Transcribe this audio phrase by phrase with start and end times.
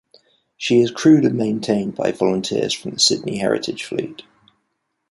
[0.57, 4.23] She is crewed and maintained by volunteers from the Sydney Heritage Fleet.